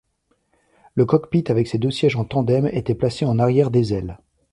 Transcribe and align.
Le 0.95 1.05
cockpit 1.05 1.43
avec 1.49 1.67
ses 1.67 1.77
deux 1.77 1.91
sièges 1.91 2.15
en 2.15 2.25
tandem 2.25 2.67
était 2.71 2.95
placé 2.95 3.23
en 3.23 3.37
arrière 3.37 3.69
des 3.69 3.93
ailes. 3.93 4.17